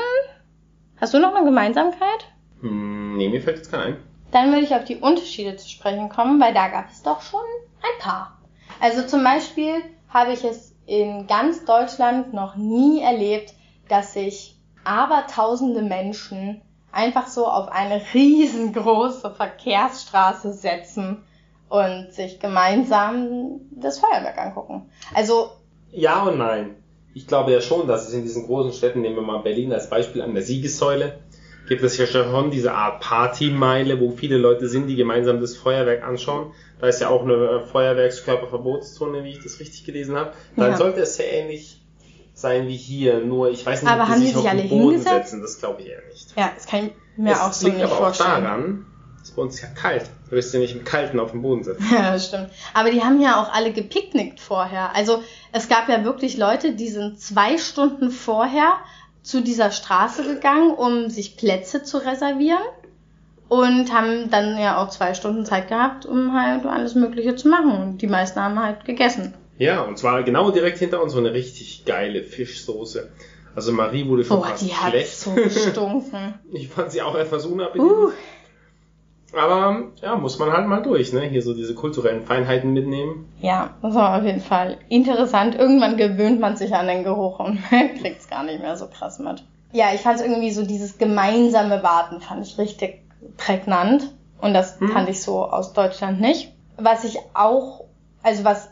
[1.01, 2.29] hast du noch eine Gemeinsamkeit?
[2.61, 3.97] Hm, nee, mir fällt jetzt kein ein.
[4.31, 7.41] Dann würde ich auf die Unterschiede zu sprechen kommen, weil da gab es doch schon
[7.83, 8.39] ein paar.
[8.81, 13.55] Also zum Beispiel habe ich es in ganz Deutschland noch nie erlebt,
[13.89, 16.61] dass sich abertausende Menschen
[16.93, 21.25] einfach so auf eine riesengroße Verkehrsstraße setzen
[21.69, 24.91] und sich gemeinsam das Feuerwerk angucken.
[25.15, 25.51] Also
[25.91, 26.77] Ja und nein.
[27.15, 29.89] Ich glaube ja schon, dass es in diesen großen Städten, nehmen wir mal Berlin als
[29.89, 31.21] Beispiel an der Siegessäule,
[31.69, 36.03] gibt es ja schon diese Art Partymeile, wo viele Leute sind, die gemeinsam das Feuerwerk
[36.05, 36.53] anschauen.
[36.81, 40.33] Da ist ja auch eine äh, Feuerwerkskörperverbotszone, wie ich das richtig gelesen habe.
[40.57, 40.77] Dann Ja.
[40.77, 41.81] sollte es sehr ähnlich
[42.35, 44.61] sein wie hier, nur ich weiß nicht, Aber ob haben die sich sich auf alle
[44.63, 45.31] den Boden hingesetzt?
[45.31, 46.37] setzen, das glaube ich eher nicht.
[46.37, 48.31] Ja, das kann ich mir es auch so liegt nicht aber vorstellen.
[48.31, 48.87] auch daran,
[49.21, 50.11] dass bei uns ja kalt.
[50.29, 51.85] Du wirst ja nicht im Kalten auf dem Boden sitzen.
[51.95, 52.51] Ja, das stimmt.
[52.75, 54.95] Aber die haben ja auch alle gepicknickt vorher.
[54.97, 55.23] Also
[55.53, 58.73] es gab ja wirklich Leute, die sind zwei Stunden vorher
[59.25, 62.63] zu dieser Straße gegangen, um sich Plätze zu reservieren.
[63.49, 67.73] Und haben dann ja auch zwei Stunden Zeit gehabt, um halt alles Mögliche zu machen.
[67.83, 69.35] Und die meisten haben halt gegessen.
[69.59, 73.11] Ja, und zwar genau direkt hinter uns so eine richtig geile Fischsoße.
[73.55, 75.17] Also Marie wurde schon Boah, fast die hat schlecht.
[75.21, 76.35] so gestunken.
[76.53, 77.93] Ich fand sie auch etwas unappetitlich.
[77.93, 78.11] uh,
[79.37, 81.23] Aber ja, muss man halt mal durch, ne?
[81.23, 83.33] Hier so diese kulturellen Feinheiten mitnehmen.
[83.41, 85.55] ja, das war auf jeden Fall interessant.
[85.55, 87.59] Irgendwann gewöhnt man sich an den Geruch und
[88.01, 89.45] kriegt's gar nicht mehr so krass mit.
[89.73, 93.01] Ja, ich fand irgendwie so dieses gemeinsame Warten fand ich richtig
[93.37, 94.13] prägnant.
[94.41, 94.93] Und das Hm.
[94.93, 96.53] kannte ich so aus Deutschland nicht.
[96.77, 97.85] Was ich auch,
[98.23, 98.69] also was,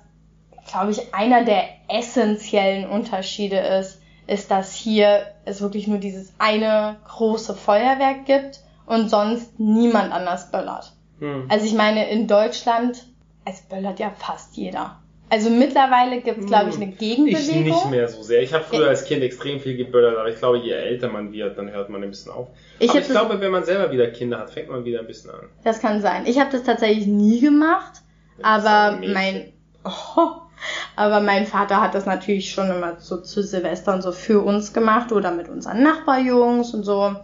[0.71, 6.97] glaube ich, einer der essentiellen Unterschiede ist, ist, dass hier es wirklich nur dieses eine
[7.09, 10.93] große Feuerwerk gibt und sonst niemand anders böllert.
[11.21, 11.47] Hm.
[11.49, 13.05] Also ich meine, in Deutschland,
[13.45, 14.99] es böllert ja fast jeder.
[15.33, 17.65] Also mittlerweile gibt es, glaube ich, eine Ich Gegenbewegung.
[17.65, 18.43] nicht mehr so sehr.
[18.43, 21.57] Ich habe früher als Kind extrem viel geböllert, aber ich glaube, je älter man wird,
[21.57, 22.49] dann hört man ein bisschen auf.
[22.79, 25.31] Ich aber ich glaube, wenn man selber wieder Kinder hat, fängt man wieder ein bisschen
[25.31, 25.49] an.
[25.65, 26.27] Das kann sein.
[26.27, 28.03] Ich habe das tatsächlich nie gemacht,
[28.37, 30.33] Das aber mein oh,
[30.97, 34.75] aber mein Vater hat das natürlich schon immer so zu Silvester und so für uns
[34.75, 37.17] gemacht oder mit unseren Nachbarjungs und so.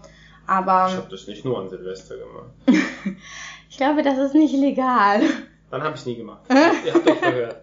[0.48, 2.48] Ich Aber habe das nicht nur an Silvester gemacht.
[3.68, 5.20] ich glaube, das ist nicht legal.
[5.70, 6.40] Dann habe ich nie gemacht.
[6.86, 7.56] Ihr habt euch verhört.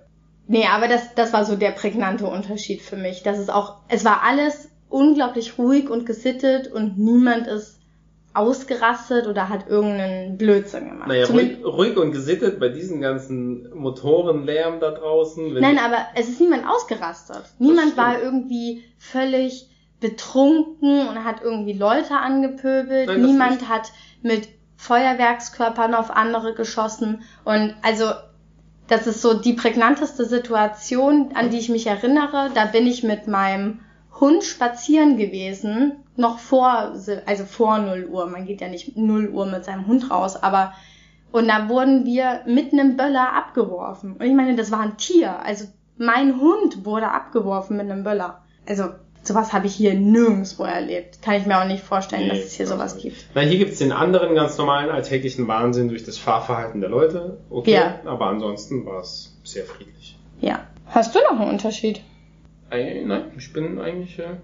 [0.48, 3.24] Nee, aber das, das war so der prägnante Unterschied für mich.
[3.24, 7.80] Das ist auch, es war alles unglaublich ruhig und gesittet und niemand ist
[8.36, 11.08] ausgerastet oder hat irgendeinen Blödsinn gemacht.
[11.08, 15.56] Naja, ruhig, ruhig und gesittet bei diesem ganzen Motorenlärm da draußen.
[15.56, 17.46] Nein, aber es ist niemand ausgerastet.
[17.58, 23.08] Niemand war irgendwie völlig betrunken und hat irgendwie Leute angepöbelt.
[23.08, 23.70] Nein, Niemand nicht.
[23.70, 27.24] hat mit Feuerwerkskörpern auf andere geschossen.
[27.44, 28.12] Und also,
[28.88, 32.52] das ist so die prägnanteste Situation, an die ich mich erinnere.
[32.54, 33.80] Da bin ich mit meinem
[34.20, 36.94] Hund spazieren gewesen, noch vor,
[37.26, 38.28] also vor 0 Uhr.
[38.28, 40.74] Man geht ja nicht 0 Uhr mit seinem Hund raus, aber
[41.32, 44.14] und da wurden wir mit einem Böller abgeworfen.
[44.14, 45.38] Und ich meine, das war ein Tier.
[45.44, 45.66] Also
[45.98, 48.42] mein Hund wurde abgeworfen mit einem Böller.
[48.66, 48.92] Also
[49.28, 51.22] sowas habe ich hier nirgendwo erlebt.
[51.22, 53.26] Kann ich mir auch nicht vorstellen, dass Nee, es hier sowas ich gibt.
[53.34, 57.38] Na, hier gibt's den anderen ganz normalen alltäglichen Wahnsinn durch das Fahrverhalten der Leute.
[57.50, 58.00] Okay, Ja.
[58.06, 60.18] aber ansonsten war es sehr friedlich.
[60.42, 60.62] Ja.
[60.88, 62.02] Hast du noch einen Unterschied?
[62.72, 64.38] Äh, nein, ich bin eigentlich äh,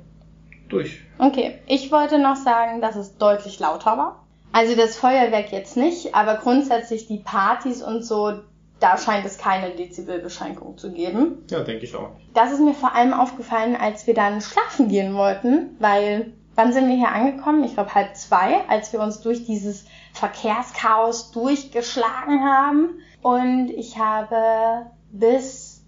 [0.69, 1.01] durch.
[1.19, 4.25] Okay, ich wollte noch sagen, dass es deutlich lauter war.
[4.53, 8.33] Also das Feuerwerk jetzt nicht, aber grundsätzlich die Partys und so,
[8.81, 11.45] da scheint es keine Dezibelbeschränkung zu geben.
[11.49, 12.09] Ja, denke ich auch.
[12.33, 16.89] Das ist mir vor allem aufgefallen, als wir dann schlafen gehen wollten, weil wann sind
[16.89, 17.63] wir hier angekommen?
[17.63, 22.89] Ich glaube halb zwei, als wir uns durch dieses Verkehrschaos durchgeschlagen haben.
[23.21, 25.85] Und ich habe bis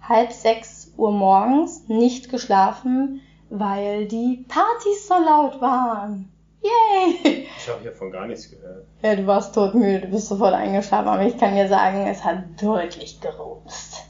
[0.00, 6.32] halb sechs Uhr morgens nicht geschlafen, weil die Partys so laut waren.
[6.62, 7.48] Yay!
[7.56, 8.86] Ich habe hiervon gar nichts gehört.
[9.02, 12.44] Ja, du warst todmüde, du bist sofort eingeschlafen, aber ich kann dir sagen, es hat
[12.60, 14.04] deutlich gerumst.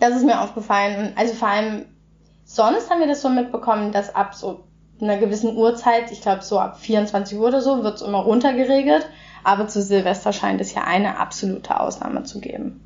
[0.00, 1.12] Das ist mir aufgefallen.
[1.16, 1.86] Also vor allem,
[2.44, 4.64] sonst haben wir das so mitbekommen, dass ab so
[5.00, 9.06] einer gewissen Uhrzeit, ich glaube so ab 24 Uhr oder so, wird es immer runtergeregelt.
[9.42, 12.80] Aber zu Silvester scheint es ja eine absolute Ausnahme zu geben.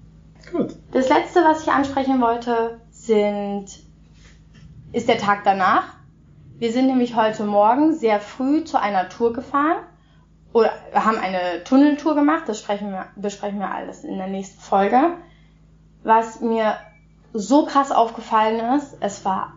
[0.51, 0.75] Gut.
[0.91, 3.67] Das letzte, was ich ansprechen wollte, sind,
[4.93, 5.98] ist der Tag danach.
[6.59, 9.77] Wir sind nämlich heute Morgen sehr früh zu einer Tour gefahren
[10.53, 12.49] oder haben eine Tunneltour gemacht.
[12.49, 12.59] Das
[12.91, 15.19] wir, besprechen wir alles in der nächsten Folge.
[16.03, 16.77] Was mir
[17.33, 19.55] so krass aufgefallen ist, es war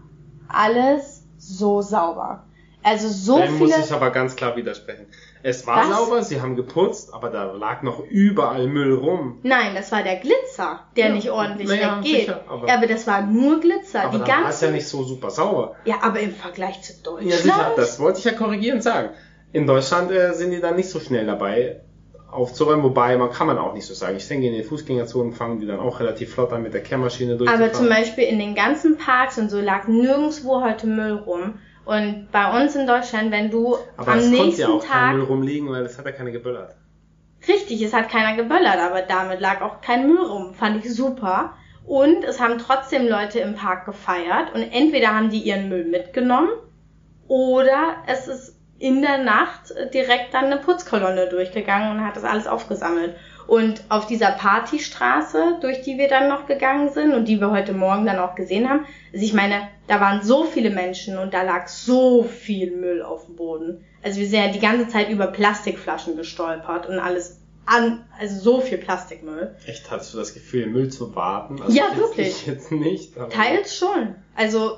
[0.48, 2.44] alles so sauber.
[2.84, 3.86] Also so Dem muss viele.
[3.86, 5.06] ich aber ganz klar widersprechen.
[5.44, 5.98] Es war Was?
[5.98, 9.40] sauber, sie haben geputzt, aber da lag noch überall Müll rum.
[9.44, 12.20] Nein, das war der Glitzer, der Ja, nicht ordentlich naja, weggeht.
[12.22, 14.04] sicher, aber- ja, aber das war nur Glitzer.
[14.04, 15.76] Aber die dann war es ja nicht so super sauber.
[15.86, 17.32] Ja, aber im Vergleich zu Deutschland.
[17.32, 19.10] Ja, sicher, das wollte ich ja korrigierend sagen.
[19.52, 21.82] In Deutschland äh, sind die dann nicht so schnell dabei
[22.32, 24.16] aufzuräumen, wobei man kann man auch nicht so sagen.
[24.16, 27.36] Ich denke, in den Fußgängerzonen fangen die dann auch relativ flott an mit der Kehrmaschine
[27.36, 27.64] durchzufahren.
[27.70, 31.56] aber zum Beispiel in den ganzen Parks und so lag nirgendwo heute Müll rum.
[31.86, 35.14] Und bei uns in Deutschland, wenn du aber am es konnte nächsten ja auch Tag.
[35.16, 36.76] Müll rumliegen, weil das hat ja keine geböllert.
[37.48, 40.54] Richtig, es hat keiner geböllert, aber damit lag auch kein Müll rum.
[40.54, 41.54] Fand ich super.
[41.86, 44.54] Und es haben trotzdem Leute im Park gefeiert.
[44.54, 46.52] Und entweder haben die ihren Müll mitgenommen
[47.28, 52.48] oder es ist in der Nacht direkt dann eine Putzkolonne durchgegangen und hat das alles
[52.48, 53.16] aufgesammelt.
[53.52, 57.74] Und auf dieser Partystraße, durch die wir dann noch gegangen sind und die wir heute
[57.74, 61.42] Morgen dann auch gesehen haben, also ich meine, da waren so viele Menschen und da
[61.42, 63.84] lag so viel Müll auf dem Boden.
[64.02, 68.62] Also wir sind ja die ganze Zeit über Plastikflaschen gestolpert und alles an, also so
[68.62, 69.54] viel Plastikmüll.
[69.66, 71.62] Echt, hattest du das Gefühl, Müll zu warten?
[71.62, 72.28] Also Ja, jetzt wirklich.
[72.30, 73.16] Ich jetzt nicht.
[73.32, 74.16] Teils schon.
[74.34, 74.78] Also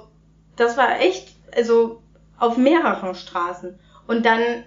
[0.55, 2.01] das war echt, also
[2.39, 3.77] auf mehreren Straßen.
[4.07, 4.63] Und dann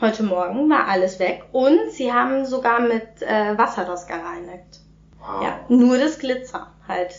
[0.00, 4.80] heute Morgen war alles weg und sie haben sogar mit äh, Wasser das gereinigt.
[5.18, 5.42] Wow.
[5.42, 7.14] Ja, nur das Glitzer halt.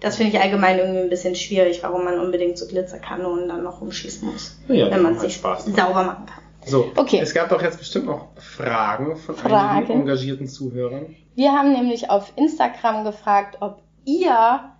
[0.00, 3.80] Das finde ich allgemein irgendwie ein bisschen schwierig, warum man unbedingt so Glitzerkanonen dann noch
[3.80, 5.56] umschießen muss, Ja, wenn man sich dran.
[5.58, 6.42] sauber machen kann.
[6.66, 7.18] So, Okay.
[7.22, 9.54] es gab doch jetzt bestimmt noch Fragen von Fragen.
[9.78, 11.14] einigen engagierten Zuhörern.
[11.34, 14.70] Wir haben nämlich auf Instagram gefragt, ob ihr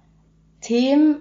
[0.61, 1.21] Themen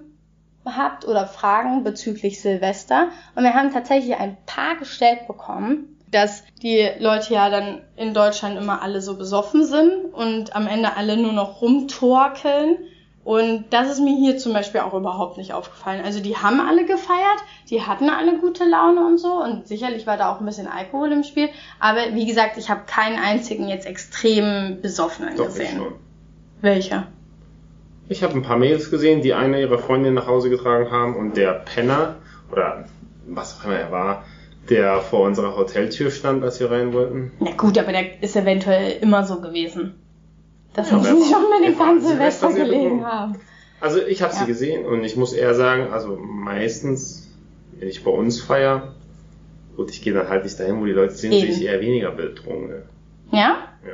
[0.66, 3.10] habt oder Fragen bezüglich Silvester.
[3.36, 8.58] Und wir haben tatsächlich ein paar gestellt bekommen, dass die Leute ja dann in Deutschland
[8.58, 12.78] immer alle so besoffen sind und am Ende alle nur noch rumtorkeln.
[13.24, 16.04] Und das ist mir hier zum Beispiel auch überhaupt nicht aufgefallen.
[16.06, 17.40] Also die haben alle gefeiert,
[17.72, 21.12] die hatten alle gute Laune und so und sicherlich war da auch ein bisschen Alkohol
[21.12, 21.50] im Spiel.
[21.80, 25.78] Aber wie gesagt, ich habe keinen einzigen jetzt extrem besoffenen Doch, ich gesehen.
[25.78, 25.94] schon.
[26.62, 27.08] Welcher?
[28.08, 31.36] Ich habe ein paar Mails gesehen, die eine ihrer Freundin nach Hause getragen haben und
[31.36, 32.18] der Penner,
[32.52, 32.86] oder
[33.26, 34.24] was auch immer er war,
[34.70, 37.32] der vor unserer Hoteltür stand, als wir rein wollten.
[37.40, 39.96] Na gut, aber der ist eventuell immer so gewesen.
[40.74, 43.36] Das Ja, muss wer nicht unbedingt war an Silvester gelegen haben.
[43.80, 44.40] Also ich habe Ja.
[44.40, 47.30] sie gesehen und ich muss eher sagen, also meistens,
[47.80, 48.94] wenn ich bei uns feier,
[49.76, 51.52] gut, ich gehe dann halt nicht dahin, wo die Leute sind, sehe Eben.
[51.52, 52.84] ich eher weniger betrunken.
[53.32, 53.58] Ja?
[53.86, 53.94] Ja.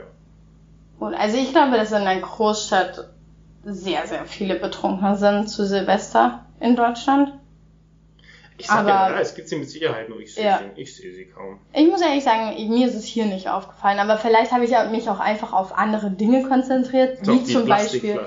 [0.99, 3.09] Gut, also ich glaube, dass in einer Großstadt
[3.63, 7.33] sehr, sehr viele Betrunkener sind zu Silvester in Deutschland.
[8.61, 10.59] Ich sag Aber- ja, es gibt sie mit Sicherheit, nur ich sehe Ja.
[10.75, 11.57] sie, ich sehe sie kaum.
[11.73, 15.09] Ich muss ehrlich sagen, mir ist es hier nicht aufgefallen, aber vielleicht habe ich mich
[15.09, 18.19] auch einfach auf andere Dinge konzentriert, Doch, wie zum Beispiel,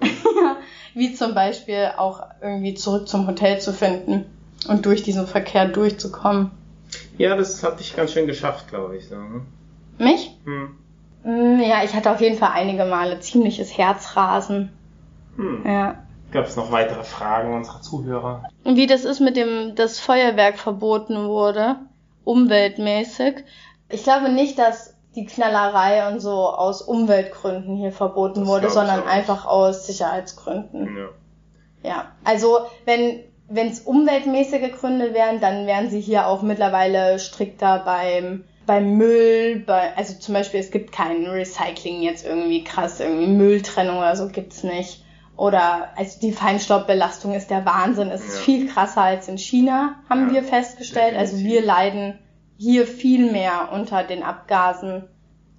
[0.94, 4.24] wie zum Beispiel auch irgendwie zurück zum Hotel zu finden
[4.68, 6.50] und durch diesen Verkehr durchzukommen.
[7.18, 9.08] Ja, das hat dich ganz schön geschafft, glaube ich.
[9.08, 9.42] So, ne?
[9.98, 10.30] Mich?
[10.44, 10.76] hm.
[11.24, 14.70] Mm, Ja, ich hatte auf jeden Fall einige Male ziemliches Herzrasen.
[15.36, 15.62] Hm.
[15.66, 16.02] Ja.
[16.32, 18.44] Gab es noch weitere Fragen unserer Zuhörer?
[18.64, 21.76] Und wie das ist mit dem, dass Feuerwerk verboten wurde,
[22.24, 23.44] umweltmäßig.
[23.90, 29.06] Ich glaube nicht, dass die Knallerei und so aus Umweltgründen hier verboten Das wurde, sondern
[29.06, 30.96] einfach aus Sicherheitsgründen.
[30.96, 31.08] Ja.
[31.84, 37.80] Ja, also wenn wenn es umweltmäßige Gründe wären, dann wären sie hier auch mittlerweile strikter
[37.84, 43.26] beim beim Müll, bei, also zum Beispiel es gibt kein Recycling jetzt irgendwie krass, irgendwie
[43.26, 45.04] Mülltrennung oder so gibt's nicht.
[45.42, 48.10] Oder also die Feinstaubbelastung ist der Wahnsinn.
[48.12, 48.42] Es ist Ja.
[48.44, 51.16] viel krasser als in China, haben Ja, wir festgestellt.
[51.16, 51.60] Also definitiv.
[51.62, 52.18] wir leiden
[52.58, 55.08] hier viel mehr unter den Abgasen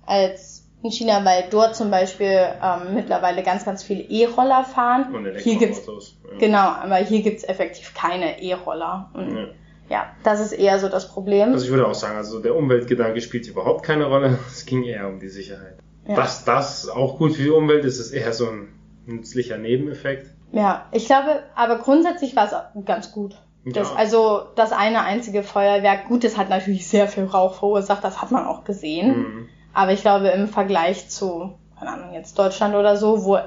[0.05, 2.27] als in China, weil dort zum Beispiel
[2.63, 5.13] ähm, mittlerweile ganz, ganz viele E-Roller fahren.
[5.13, 6.37] Und Hier gibt's ja.
[6.39, 9.09] Genau, aber hier gibt's effektiv keine E-Roller.
[9.13, 9.47] Und Ja.
[9.89, 11.51] ja, das ist eher so das Problem.
[11.51, 14.39] Also ich würde auch sagen, also der Umweltgedanke spielt überhaupt keine Rolle.
[14.47, 15.77] Es ging eher um die Sicherheit.
[16.07, 16.15] Ja.
[16.15, 18.72] Dass das auch gut für die Umwelt ist, ist eher so ein
[19.05, 20.31] nützlicher Nebeneffekt.
[20.51, 23.35] Ja, ich glaube, aber grundsätzlich war es ganz gut.
[23.65, 23.95] Das, Ja.
[23.95, 28.31] Also das eine einzige Feuerwerk, gut, das hat natürlich sehr viel Rauch verursacht, das hat
[28.31, 29.17] man auch gesehen.
[29.17, 29.49] Mhm.
[29.73, 33.39] Aber ich glaube, im Vergleich zu, keine Ahnung, jetzt Deutschland oder so, wo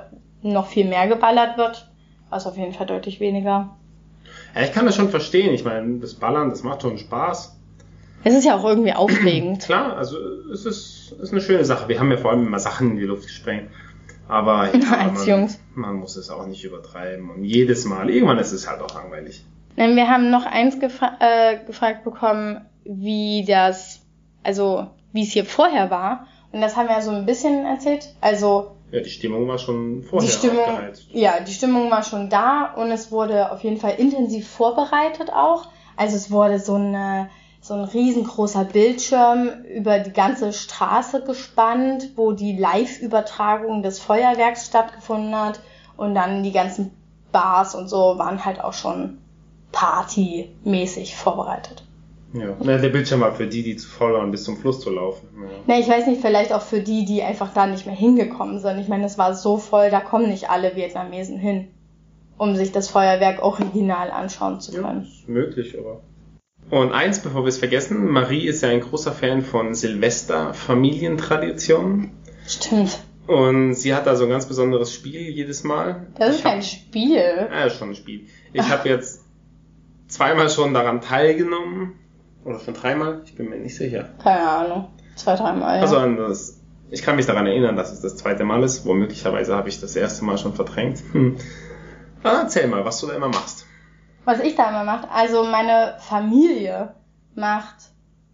[0.43, 1.91] noch viel mehr geballert wird,
[2.31, 3.77] war es auf jeden Fall deutlich weniger.
[4.55, 5.55] Ja, ich kann das schon verstehen.
[5.55, 7.57] Ich meine, das Ballern, das macht schon Spaß.
[8.25, 9.63] Es ist ja auch irgendwie aufregend.
[9.63, 10.17] Klar, also
[10.53, 11.89] es ist, ist eine schöne Sache.
[11.89, 13.71] Wir haben ja vor allem immer Sachen in die Luft gesprengt.
[14.29, 14.75] Aber
[15.27, 17.31] ja, man, man muss es auch nicht übertreiben.
[17.31, 19.45] Und jedes Mal, irgendwann ist es halt auch langweilig.
[19.77, 24.01] Nein, wir haben noch eins gefra äh, gefragt bekommen, wie das,
[24.43, 26.27] also wie es hier vorher war.
[26.53, 28.15] Und das haben wir ja so ein bisschen erzählt.
[28.21, 31.09] Also Ja, die Stimmung war schon vorher die Stimmung, aufgeheizt.
[31.13, 35.69] ja, die Stimmung war schon da und es wurde auf jeden Fall intensiv vorbereitet auch.
[35.97, 37.29] Also es wurde so eine
[37.67, 45.35] so ein riesengroßer Bildschirm über die ganze Straße gespannt, wo die Live-Übertragung des Feuerwerks stattgefunden
[45.35, 45.61] hat
[45.97, 46.93] und dann die ganzen
[47.33, 49.19] Bars und so waren halt auch schon
[49.73, 51.83] partymäßig vorbereitet.
[52.33, 52.55] Ja.
[52.63, 55.29] Na, der Bildschirm war für die, die zu faul waren, bis zum Fluss zu laufen.
[55.41, 55.75] Ja.
[55.75, 58.79] Ne, ich weiß nicht, vielleicht auch für die, die einfach da nicht mehr hingekommen sind.
[58.79, 61.69] Ich meine, es war so voll, da kommen nicht alle Vietnamesen hin,
[62.37, 65.03] um sich das Feuerwerk original anschauen zu Ja, können.
[65.03, 66.01] ist möglich, aber.
[66.71, 72.11] Und eins, bevor wir es vergessen, Marie ist ja ein großer Fan von Silvester-Familientraditionen.
[72.47, 72.99] Stimmt.
[73.27, 76.07] Und sie hat da so ein ganz besonderes Spiel jedes Mal.
[76.17, 77.49] Das ist Ich hab- kein Spiel.
[77.51, 78.27] Ja, ist schon ein Spiel.
[78.53, 79.23] Ich habe jetzt
[80.09, 81.93] zweimal schon daran teilgenommen.
[82.45, 84.11] Oder schon dreimal, ich bin mir nicht sicher.
[84.23, 84.89] Keine Ahnung.
[85.17, 85.77] Zwei, dreimal.
[85.77, 85.83] Ja.
[85.83, 88.87] Also an das Ich kann mich daran erinnern, dass es das zweite Mal ist.
[88.87, 91.03] Womöglicherweise habe ich das erste Mal schon verdrängt.
[91.13, 91.37] Hm.
[92.23, 93.56] Ah, erzähl mal, was du da immer machst.
[94.27, 96.95] Was ich da immer mache, also meine Familie
[97.35, 97.77] macht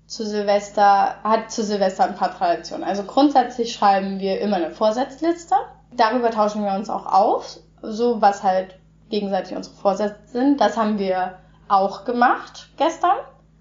[0.06, 2.82] zu Silvester, hat zu Silvester ein paar Traditionen.
[2.84, 5.54] Also grundsätzlich schreiben wir immer eine Vorsatzliste.
[5.94, 8.78] Darüber tauschen wir uns auch auf, so was halt
[9.10, 10.60] gegenseitig unsere Vorsätze sind.
[10.60, 11.34] Das haben wir
[11.68, 13.16] auch gemacht gestern.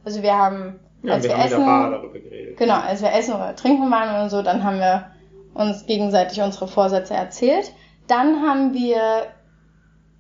[0.06, 2.58] Also wir haben, Ja, als wir wir, haben essen, darüber geredet.
[2.58, 5.12] genau, als wir essen oder trinken waren oder so, dann haben wir
[5.54, 7.74] uns gegenseitig unsere Vorsätze erzählt.
[8.08, 9.28] Dann haben wir,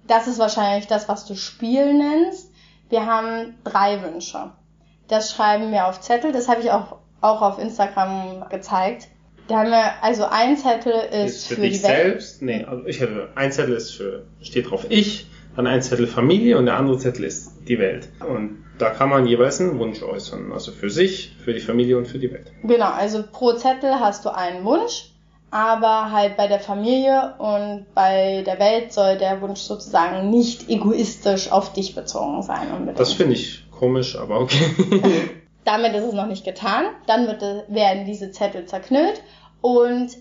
[0.07, 2.51] das ist wahrscheinlich das, was du Spiel nennst.
[2.89, 4.51] Wir haben drei Wünsche.
[5.07, 6.31] Das schreiben wir auf Zettel.
[6.31, 9.07] Das habe ich auch, auch auf Instagram gezeigt.
[9.47, 11.95] Da haben wir, also ein Zettel ist, Ist für, für, dich die Welt.
[11.95, 12.41] selbst?
[12.41, 16.57] Nee, also ich hätte, ein Zettel ist für, steht drauf ich, dann ein Zettel Familie
[16.57, 18.09] und der andere Zettel ist die Welt.
[18.25, 20.51] Und da kann man jeweils einen Wunsch äußern.
[20.53, 22.51] Also für sich, für die Familie und für die Welt.
[22.63, 25.10] Genau, also pro Zettel hast du einen Wunsch,
[25.51, 31.51] aber halt bei der Familie und bei der Welt soll der Wunsch sozusagen nicht egoistisch
[31.51, 32.71] auf dich bezogen sein.
[32.71, 32.99] Unbedingt.
[32.99, 35.29] Das finde ich komisch, aber okay.
[35.65, 36.85] Damit ist es noch nicht getan.
[37.05, 39.21] Dann wird, werden diese Zettel zerknüllt
[39.59, 40.17] und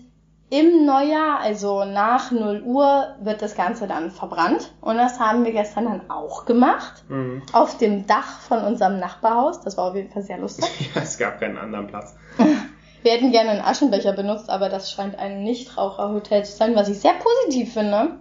[0.51, 4.73] im Neujahr, also nach 0 Uhr, wird das Ganze dann verbrannt.
[4.81, 7.05] Und das haben wir gestern dann auch gemacht.
[7.07, 7.41] Mhm.
[7.53, 9.61] Auf dem Dach von unserem Nachbarhaus.
[9.61, 10.65] Das war auf jeden Fall sehr lustig.
[10.93, 12.17] ja, es gab keinen anderen Platz.
[13.03, 16.99] Wir hätten gerne einen Aschenbecher benutzt, aber das scheint ein Nichtraucherhotel zu sein, was ich
[16.99, 18.19] sehr positiv finde.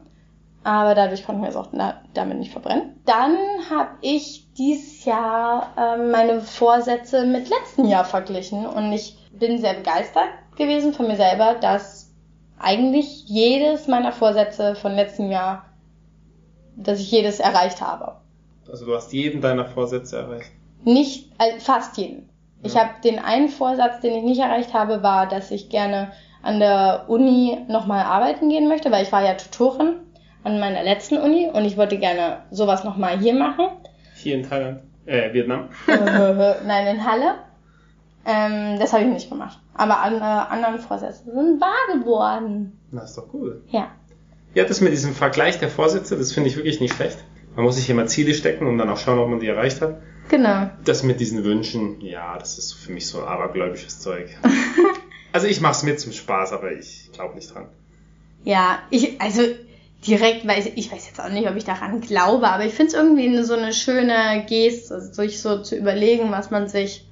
[0.63, 3.01] Aber dadurch konnten wir es auch na, damit nicht verbrennen.
[3.07, 3.37] Dann
[3.71, 9.75] habe ich dieses Jahr ähm, meine Vorsätze mit letzten Jahr verglichen und ich bin sehr
[9.75, 12.11] begeistert gewesen von mir selber, dass
[12.59, 15.65] eigentlich jedes meiner Vorsätze von letztem Jahr,
[16.77, 18.17] dass ich jedes erreicht habe.
[18.71, 20.51] Also du hast jeden deiner Vorsätze erreicht.
[20.85, 22.30] Nicht, also fast jeden.
[22.63, 26.61] Ich habe den einen Vorsatz, den ich nicht erreicht habe, war, dass ich gerne an
[26.61, 29.97] der Uni nochmal arbeiten gehen möchte, weil ich war ja Tutorin
[30.45, 33.67] an meiner letzten Uni und ich wollte gerne sowas nochmal hier machen.
[34.15, 34.81] Hier in Thailand.
[35.07, 35.69] Äh, Vietnam.
[35.87, 37.35] Nein, in Halle.
[38.27, 39.59] Ähm, das habe ich nicht gemacht.
[39.75, 42.79] Aber alle anderen Vorsätze sind wahr geworden.
[42.91, 43.63] Na, ist doch cool.
[43.69, 43.89] Ja.
[44.55, 47.19] Ja, das mit diesem Vergleich der Vorsätze, das finde ich wirklich nicht schlecht.
[47.57, 49.97] Man muss sich immer Ziele stecken und dann auch schauen, ob man die erreicht hat.
[50.31, 50.71] Genau.
[50.85, 54.31] Das mit diesen Wünschen, ja, das ist für mich so abergläubisches Zeug.
[55.33, 57.67] also ich mach's mit zum Spaß, aber ich glaube nicht dran.
[58.45, 59.43] Ja, ich, also
[60.07, 62.95] direkt weiß ich weiß jetzt auch nicht, ob ich daran glaube, aber ich finde es
[62.95, 67.09] irgendwie eine, so eine schöne Geste, sich so zu überlegen, was man sich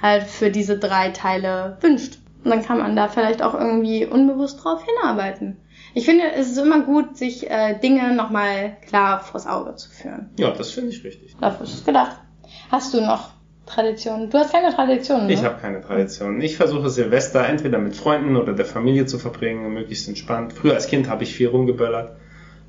[0.00, 2.20] halt für diese drei Teile wünscht.
[2.42, 5.58] Und dann kann man da vielleicht auch irgendwie unbewusst drauf hinarbeiten.
[5.94, 10.30] Ich finde, es ist immer gut, sich äh, Dinge nochmal klar vors Auge zu führen.
[10.38, 11.36] Ja, das finde ich richtig.
[11.38, 12.21] Dafür ist es gedacht.
[12.70, 13.30] Hast du noch
[13.66, 14.30] Traditionen?
[14.30, 15.32] Du hast keine Traditionen, ne?
[15.32, 16.40] Ich habe keine Tradition.
[16.40, 20.52] Ich versuche Silvester entweder mit Freunden oder der Familie zu verbringen, möglichst entspannt.
[20.52, 22.16] Früher als Kind habe ich viel rumgeböllert.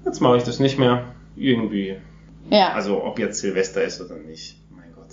[0.05, 1.05] Jetzt mache ich das nicht mehr.
[1.35, 1.95] Irgendwie.
[2.49, 2.73] Ja.
[2.73, 4.57] Also ob jetzt Silvester ist oder nicht.
[4.69, 5.07] Mein Gott.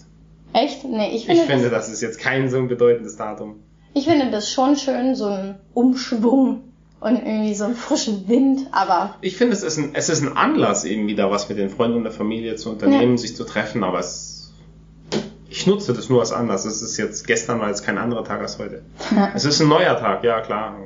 [0.53, 0.85] Echt?
[0.85, 3.61] Nee, ich Ich finde, finde, das, das ist jetzt kein so ein bedeutendes Datum.
[3.95, 6.65] ich finde das schon schön, so ein Umschwung
[7.01, 10.37] und irgendwie so einen frischen Wind, aber Ich finde, es ist ein, es ist ein
[10.37, 13.83] Anlass, eben wieder was mit den Freunden und der Familie zu unternehmen, sich zu treffen,
[13.85, 14.30] aber es,
[15.51, 16.65] ich nutze das nur als Anlass.
[16.65, 18.83] Es ist jetzt, gestern war jetzt kein anderer Tag als heute.
[19.35, 20.77] Es ist ein neuer Tag, ja klar.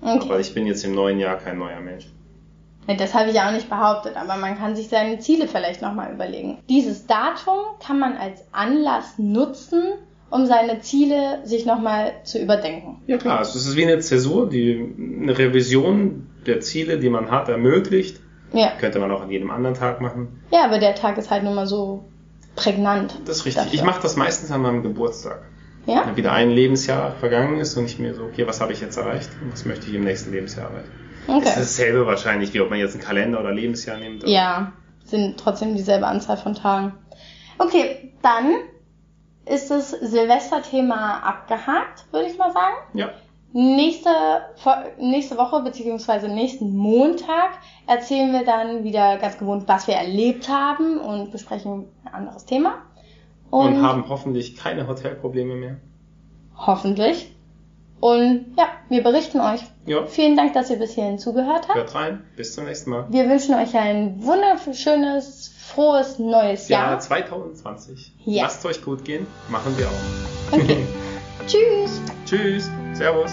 [0.00, 0.18] okay.
[0.24, 2.06] Aber ich bin jetzt im neuen Jahr kein neuer Mensch.
[2.86, 5.80] Nee, Das habe ich ja auch nicht behauptet, aber man kann sich seine Ziele vielleicht
[5.82, 6.58] nochmal überlegen.
[6.68, 9.82] Dieses Datum kann man als Anlass nutzen,
[10.30, 13.00] um seine Ziele sich nochmal zu überdenken.
[13.06, 17.30] Ja klar, also es ist wie eine Zäsur, die eine Revision der Ziele, die man
[17.30, 18.20] hat, ermöglicht.
[18.52, 18.72] Ja.
[18.78, 20.40] Könnte man auch an jedem anderen Tag machen.
[20.50, 22.04] Ja, aber der Tag ist halt nun mal so
[22.56, 23.18] prägnant.
[23.26, 23.64] Das ist richtig.
[23.64, 23.74] Dafür.
[23.78, 25.42] Ich mache das meistens an meinem Geburtstag.
[25.86, 26.06] Ja?
[26.06, 28.96] Wenn wieder ein Lebensjahr vergangen ist und ich mir so, okay, was habe ich jetzt
[28.96, 30.90] erreicht und was möchte ich im nächsten Lebensjahr erreichen?
[31.26, 31.52] Das ist Okay.
[31.56, 34.26] dasselbe wahrscheinlich, wie ob man jetzt einen Kalender oder Lebensjahr nimmt.
[34.26, 34.72] Ja,
[35.04, 36.94] sind trotzdem dieselbe Anzahl von Tagen.
[37.58, 38.54] Okay, dann
[39.46, 42.74] ist das Silvesterthema abgehakt, würde ich mal sagen.
[42.94, 43.10] Ja.
[43.56, 44.10] Nächste,
[44.98, 47.50] nächste Woche beziehungsweise nächsten Montag
[47.86, 52.82] erzählen wir dann wieder ganz gewohnt, was wir erlebt haben und besprechen ein anderes Thema.
[53.50, 55.76] Und, haben hoffentlich keine Hotelprobleme mehr.
[56.56, 57.32] hoffentlich.
[58.00, 59.60] Und ja, wir berichten euch.
[59.86, 60.04] Ja.
[60.04, 61.76] Vielen Dank, dass ihr bis hierhin zugehört habt.
[61.76, 62.24] Hört rein.
[62.36, 63.06] Bis zum nächsten Mal.
[63.10, 66.98] Wir wünschen euch ein wunderschönes, frohes neues Jahr Jahr.
[66.98, 68.14] 2020.
[68.24, 68.42] Ja.
[68.42, 69.28] Lasst euch gut gehen.
[69.48, 70.58] Machen wir auch.
[70.58, 70.84] Okay.
[71.46, 72.00] Tschüss.
[72.26, 72.68] Tschüss.
[72.94, 73.32] Servus.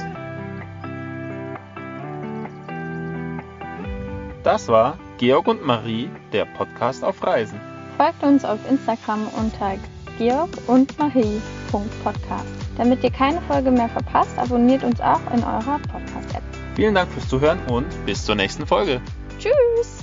[4.43, 7.59] Das war Georg und Marie, der Podcast auf Reisen.
[7.97, 9.75] Folgt uns auf Instagram unter
[10.17, 12.45] Georg und Marie.podcast.
[12.77, 16.41] Damit ihr keine Folge mehr verpasst, abonniert uns auch in eurer Podcast-App.
[16.75, 19.01] Vielen Dank fürs Zuhören und bis zur nächsten Folge.
[19.37, 20.00] Tschüss!